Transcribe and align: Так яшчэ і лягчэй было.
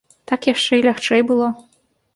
Так 0.31 0.47
яшчэ 0.51 0.73
і 0.81 0.85
лягчэй 0.89 1.21
было. 1.35 1.47